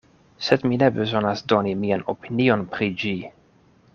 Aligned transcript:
Sed 0.45 0.63
mi 0.69 0.79
ne 0.83 0.87
bezonas 0.95 1.43
doni 1.53 1.75
mian 1.83 2.05
opinion 2.15 2.65
pri 2.75 2.91
ĝi. 3.03 3.15